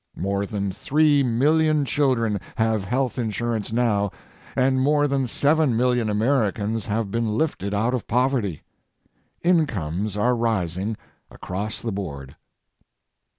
More 0.17 0.47
than 0.47 0.71
three 0.71 1.21
million 1.21 1.85
children 1.85 2.39
have 2.55 2.85
health 2.85 3.19
insurance 3.19 3.71
now 3.71 4.09
and 4.55 4.81
more 4.81 5.07
than 5.07 5.27
seven 5.27 5.77
million 5.77 6.09
Americans 6.09 6.87
have 6.87 7.11
been 7.11 7.27
lifted 7.37 7.71
out 7.71 7.93
of 7.93 8.07
poverty. 8.07 8.63
Incomes 9.43 10.17
are 10.17 10.35
rising 10.35 10.97
across 11.29 11.79
the 11.81 11.91
board. 11.91 12.35